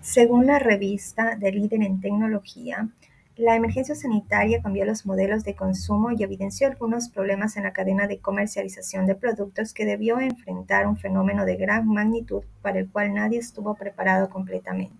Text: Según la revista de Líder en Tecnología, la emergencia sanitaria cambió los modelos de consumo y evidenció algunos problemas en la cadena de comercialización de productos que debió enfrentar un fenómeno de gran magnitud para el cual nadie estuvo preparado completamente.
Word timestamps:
Según 0.00 0.46
la 0.46 0.58
revista 0.58 1.36
de 1.36 1.52
Líder 1.52 1.82
en 1.82 2.00
Tecnología, 2.00 2.88
la 3.36 3.56
emergencia 3.56 3.94
sanitaria 3.94 4.60
cambió 4.62 4.84
los 4.84 5.06
modelos 5.06 5.44
de 5.44 5.54
consumo 5.54 6.10
y 6.10 6.22
evidenció 6.22 6.66
algunos 6.66 7.08
problemas 7.08 7.56
en 7.56 7.64
la 7.64 7.72
cadena 7.72 8.06
de 8.06 8.18
comercialización 8.18 9.06
de 9.06 9.14
productos 9.14 9.72
que 9.72 9.84
debió 9.84 10.18
enfrentar 10.18 10.86
un 10.86 10.96
fenómeno 10.96 11.44
de 11.44 11.56
gran 11.56 11.86
magnitud 11.86 12.42
para 12.62 12.80
el 12.80 12.90
cual 12.90 13.14
nadie 13.14 13.38
estuvo 13.38 13.74
preparado 13.74 14.28
completamente. 14.28 14.97